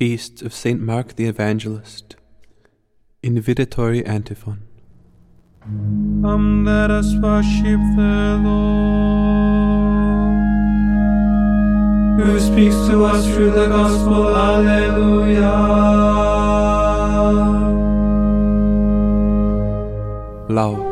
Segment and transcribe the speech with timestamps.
[0.00, 0.80] Feast of St.
[0.80, 2.16] Mark the Evangelist.
[3.22, 4.62] Invitatory Antiphon.
[5.60, 8.70] Come, let us worship the Lord,
[12.18, 14.34] who speaks to us through the gospel.
[14.34, 15.52] Alleluia.
[20.48, 20.89] Loud.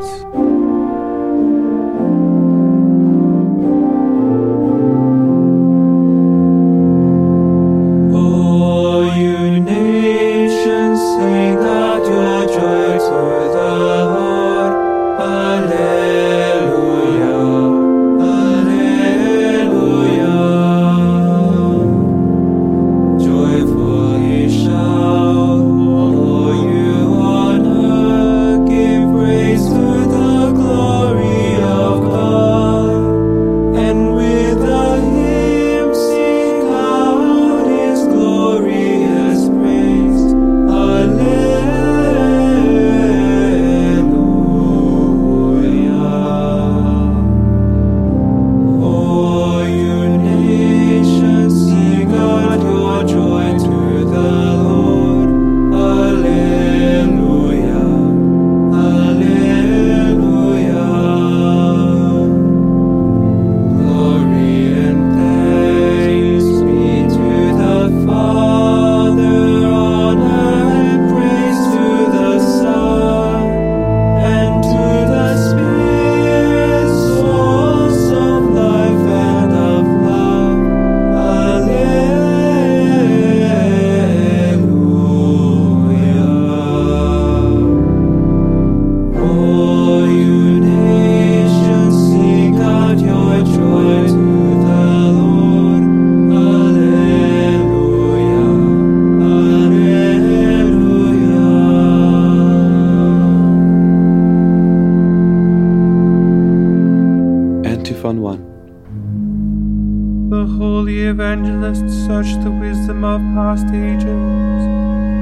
[108.08, 110.30] 1 1.
[110.30, 114.62] The holy evangelists search the wisdom of past ages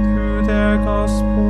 [0.06, 1.48] through their gospel.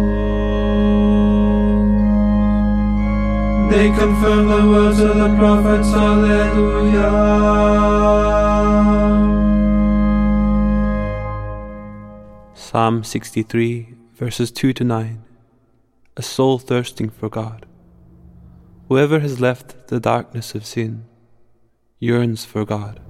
[3.70, 7.10] They confirm the words of the prophets, Alleluia.
[12.54, 15.22] Psalm 63, verses 2 to 9
[16.16, 17.66] A soul thirsting for God.
[18.88, 21.04] Whoever has left the darkness of sin
[21.98, 23.05] yearns for God.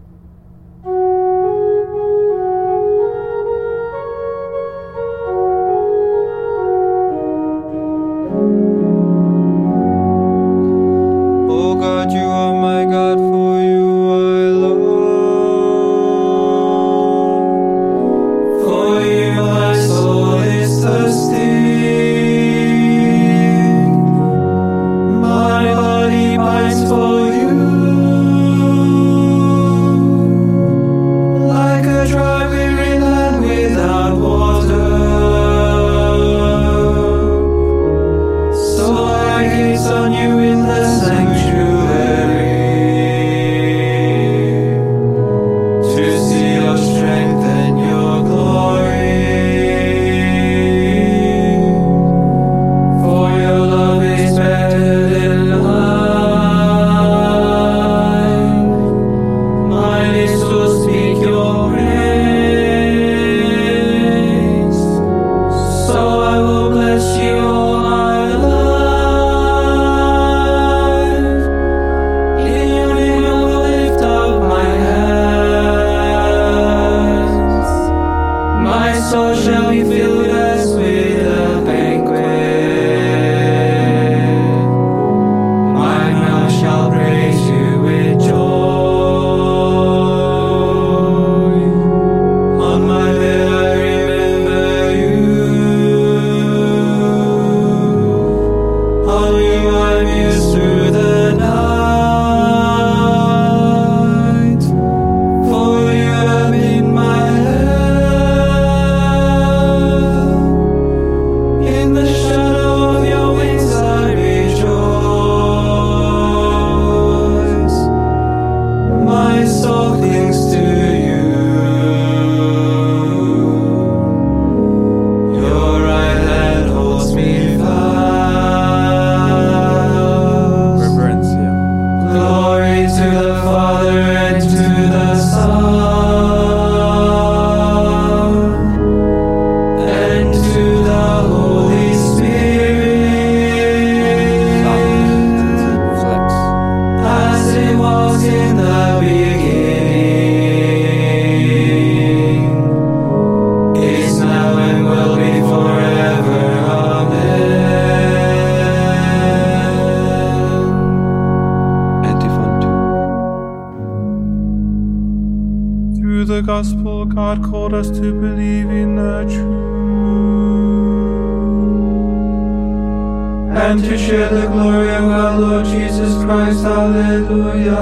[173.56, 176.62] And to share the glory of our Lord Jesus Christ.
[176.62, 177.76] Hallelujah.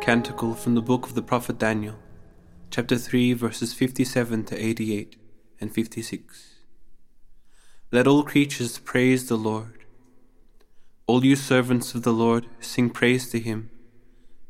[0.00, 1.96] Canticle from the book of the prophet Daniel,
[2.70, 5.16] chapter 3, verses 57 to 88
[5.60, 6.56] and 56.
[7.92, 9.84] Let all creatures praise the Lord.
[11.06, 13.70] All you servants of the Lord, sing praise to him.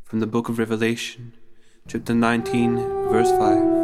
[0.04, 1.34] From the book of Revelation,
[1.86, 2.76] chapter 19,
[3.10, 3.79] verse 5.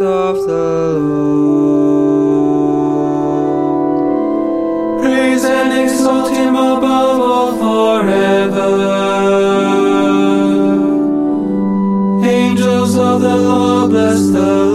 [0.00, 1.60] Of the Lord.
[5.02, 8.70] Praise and exalt him above all forever.
[12.24, 14.69] Angels of the Lord, bless the Lord.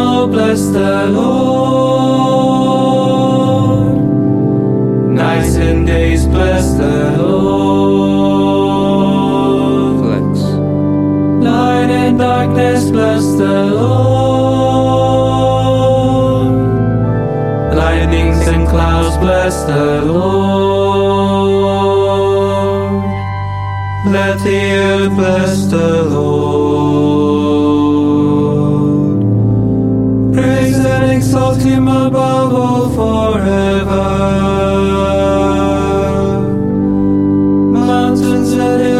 [0.00, 2.50] Snow, bless the Lord.
[5.22, 8.60] Nights and days, bless the Lord.
[10.00, 10.40] Flex.
[11.46, 14.00] Light and darkness, bless the Lord.
[17.82, 21.50] Lightnings and clouds, bless the Lord.
[24.16, 26.59] Let the earth bless the Lord.
[31.60, 34.08] Exalt him above all forever.
[37.72, 38.99] Mountains and hills,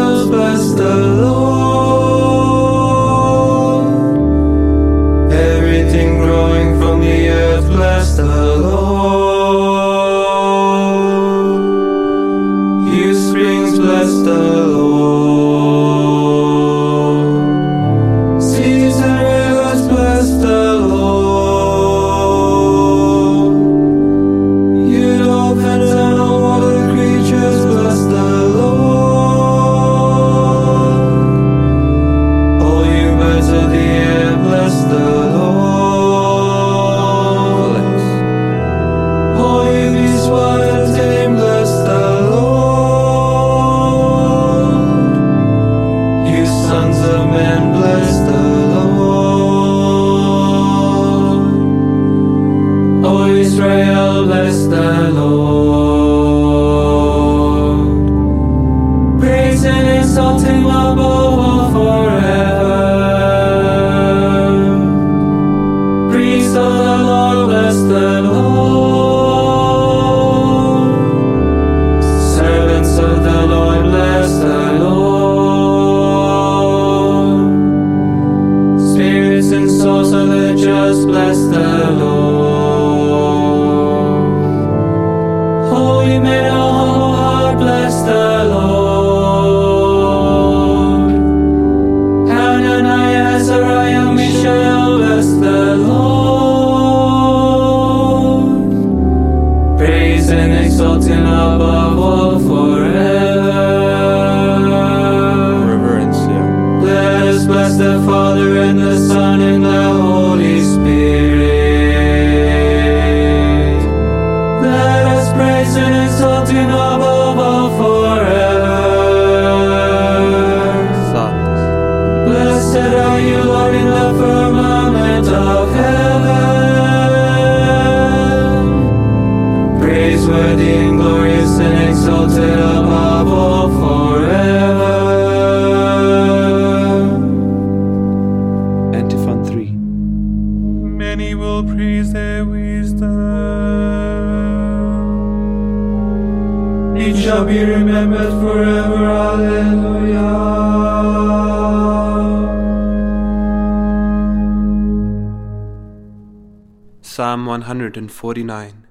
[157.71, 158.85] 149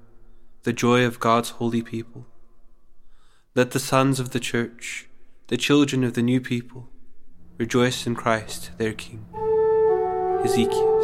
[0.63, 2.25] The Joy of God's Holy People.
[3.53, 5.07] Let the sons of the church,
[5.49, 6.89] the children of the new people,
[7.59, 9.27] rejoice in Christ their King.
[10.43, 10.97] Ezekiel.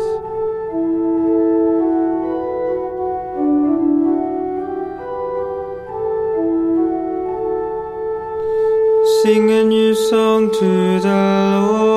[9.22, 11.97] Sing a new song to the Lord.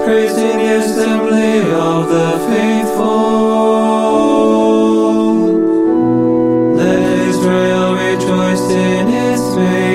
[0.00, 3.06] His praise the assembly of the faithful.
[6.74, 9.89] Let Israel rejoice in its Maker.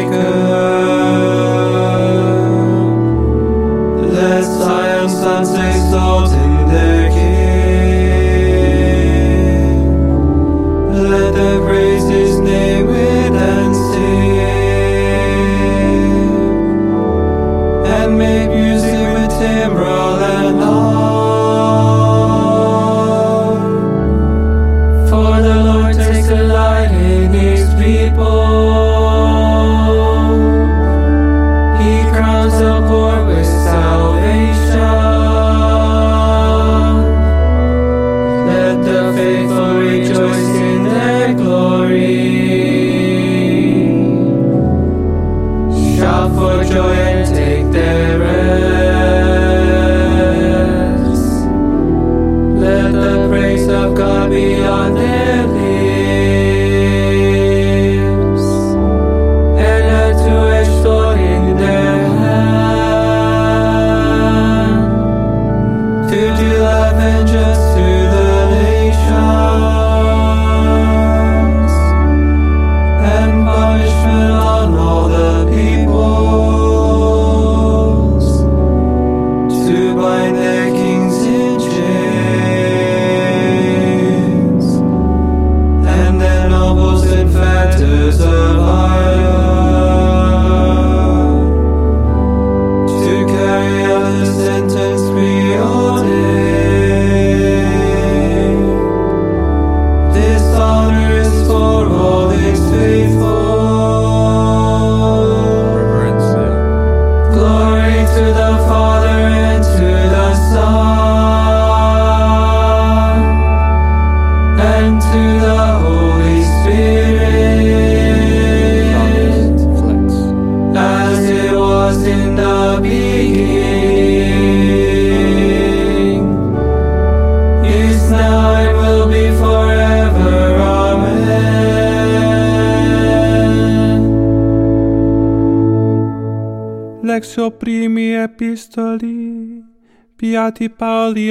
[137.15, 139.63] Lectio primi epistoli,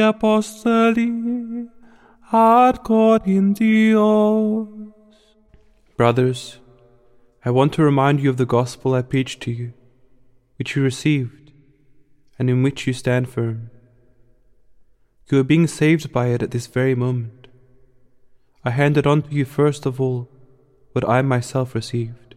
[0.00, 1.10] Apostoli,
[2.32, 2.78] ad.
[5.98, 6.58] Brothers,
[7.44, 9.74] I want to remind you of the gospel I preached to you,
[10.56, 11.52] which you received,
[12.38, 13.68] and in which you stand firm.
[15.30, 17.48] You are being saved by it at this very moment.
[18.64, 20.30] I handed on to you first of all
[20.92, 22.36] what I myself received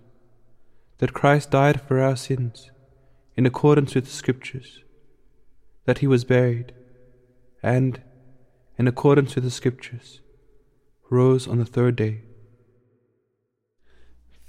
[0.97, 2.71] that Christ died for our sins
[3.37, 4.81] in accordance with the Scriptures,
[5.85, 6.73] that he was buried,
[7.61, 8.01] and,
[8.77, 10.21] in accordance with the Scriptures,
[11.11, 12.23] rose on the third day.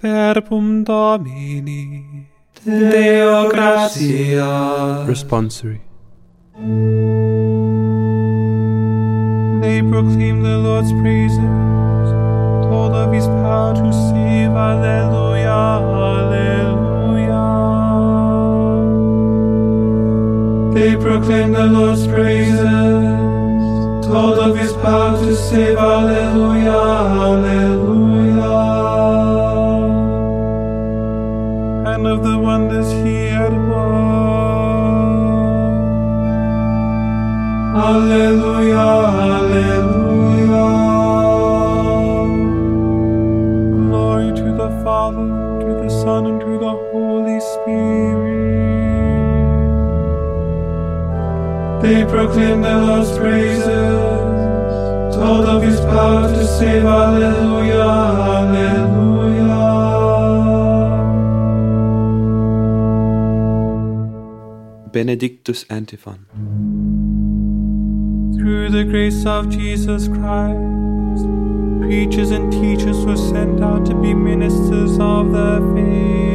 [0.01, 2.31] Verbum Domini.
[2.65, 5.05] Deo gratia.
[5.07, 5.81] Responsory.
[9.61, 11.39] They proclaim the Lord's praises,
[12.69, 14.51] told of his power to save.
[14.51, 16.68] Alleluia, Alleluia.
[20.79, 22.61] They proclaim the Lord's praises,
[24.07, 25.77] told of His power to save.
[25.77, 26.71] Alleluia,
[27.27, 28.55] Alleluia.
[31.93, 33.89] And of the wonders he had won.
[37.75, 39.78] Alleluia, Alleluia.
[51.89, 53.67] They proclaim the Lord's praises,
[55.17, 56.85] told of his power to save.
[56.85, 57.81] Alleluia,
[58.29, 59.57] Alleluia.
[64.93, 66.27] Benedictus Antiphon.
[68.37, 71.25] Through the grace of Jesus Christ,
[71.81, 76.28] preachers and teachers were sent out to be ministers of the faith.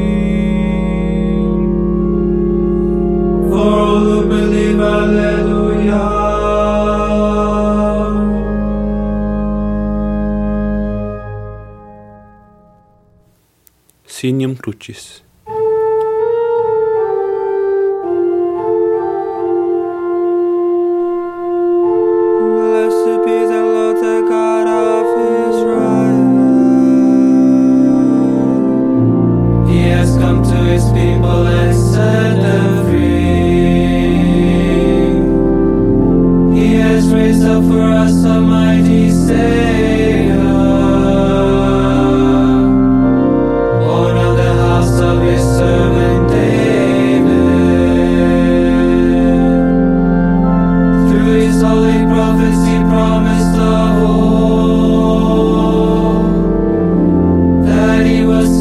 [14.24, 15.23] Sinium Crucis.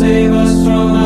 [0.02, 1.01] save us from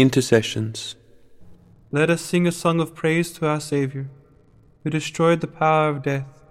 [0.00, 0.96] intercessions.
[1.90, 4.08] Let us sing a song of praise to our Saviour,
[4.82, 6.42] who destroyed the power of death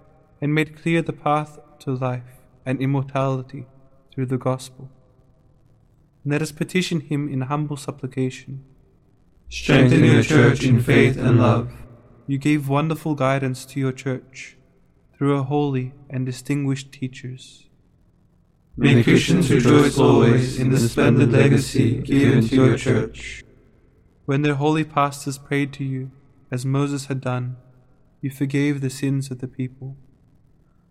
[0.41, 3.65] and made clear the path to life and immortality
[4.13, 4.89] through the gospel.
[6.25, 8.65] Let us petition him in humble supplication.
[9.49, 11.71] Strengthen your church in faith and love.
[12.27, 14.57] You gave wonderful guidance to your church
[15.17, 17.68] through her holy and distinguished teachers.
[18.79, 23.43] May Christians rejoice always in the splendid legacy given to your Church.
[24.23, 26.11] When their holy pastors prayed to you,
[26.49, 27.57] as Moses had done,
[28.21, 29.97] you forgave the sins of the people.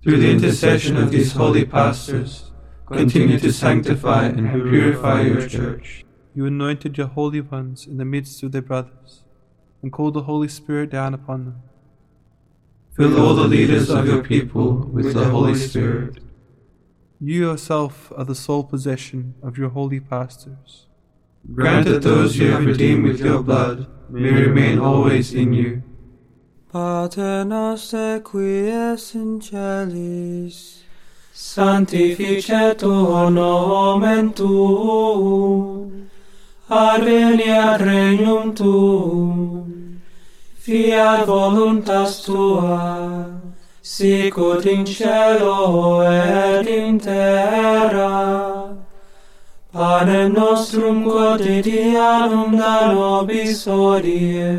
[0.03, 2.51] Through the intercession of these holy pastors,
[2.87, 6.05] continue to sanctify and purify your Church.
[6.35, 9.25] You anointed your holy ones in the midst of their brothers,
[9.81, 11.63] and called the Holy Spirit down upon them.
[12.95, 16.19] Fill all the leaders of your people with the Holy Spirit
[17.21, 20.87] you yourself are the sole possession of your holy pastors.
[21.53, 25.83] Grant that those you have redeemed with your blood may remain always in you.
[26.71, 30.85] Pater noster qui es in celis,
[31.35, 36.09] sanctificetur nomen tuum,
[36.71, 40.01] adveniat regnum tuum,
[40.55, 43.38] fiat voluntas tua,
[43.89, 48.77] sicut in cielo et in terra.
[49.73, 54.59] Panem nostrum quotidianum da nobis hodie,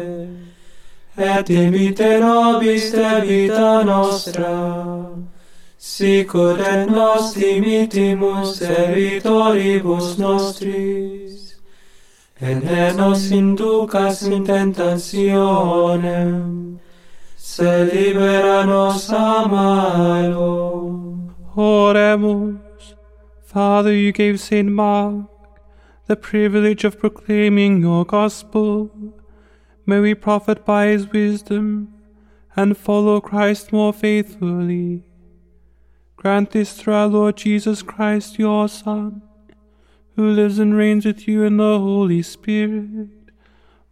[1.16, 4.56] et dimite nobis de vita nostra,
[5.78, 11.56] sicut et nos dimitimus evitoribus nostris,
[12.42, 15.50] et ne nos inducas in tentationem,
[17.50, 21.34] se libera nos a malo.
[21.56, 22.94] Oremus.
[23.42, 24.70] Father, you gave St.
[24.70, 25.26] Mark
[26.06, 28.92] the privilege of proclaiming your gospel.
[29.84, 31.92] May we profit by his wisdom
[32.56, 35.06] and follow Christ more faithfully.
[36.18, 39.24] Grant this through our Lord Jesus Christ, your Son,
[40.16, 43.10] who lives and reigns with you in the Holy Spirit,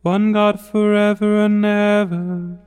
[0.03, 2.66] one God forever and ever.